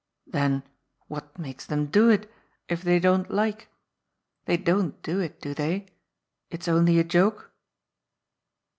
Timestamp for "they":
2.81-2.99, 4.45-4.57, 5.53-5.89